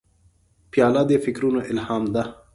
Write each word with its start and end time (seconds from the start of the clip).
پیاله 0.71 1.01
د 1.09 1.11
فکرونو 1.25 1.59
الهام 1.71 2.03
ده. 2.15 2.23